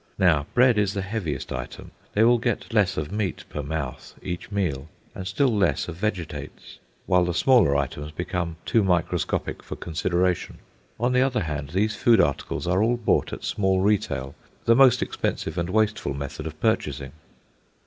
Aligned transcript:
Now 0.17 0.47
bread 0.55 0.79
is 0.79 0.95
the 0.95 1.03
heaviest 1.03 1.51
item. 1.53 1.91
They 2.13 2.23
will 2.23 2.39
get 2.39 2.73
less 2.73 2.97
of 2.97 3.11
meat 3.11 3.43
per 3.49 3.61
mouth 3.61 4.15
each 4.23 4.49
meal, 4.51 4.89
and 5.13 5.27
still 5.27 5.55
less 5.55 5.87
of 5.87 5.95
vegetables; 5.95 6.79
while 7.05 7.23
the 7.23 7.35
smaller 7.35 7.75
items 7.75 8.11
become 8.11 8.55
too 8.65 8.83
microscopic 8.83 9.61
for 9.61 9.75
consideration. 9.75 10.57
On 10.99 11.13
the 11.13 11.21
other 11.21 11.41
hand, 11.43 11.69
these 11.69 11.95
food 11.95 12.19
articles 12.19 12.65
are 12.65 12.81
all 12.81 12.97
bought 12.97 13.31
at 13.31 13.43
small 13.43 13.81
retail, 13.81 14.33
the 14.65 14.75
most 14.75 15.03
expensive 15.03 15.55
and 15.55 15.69
wasteful 15.69 16.15
method 16.15 16.47
of 16.47 16.59
purchasing. 16.59 17.11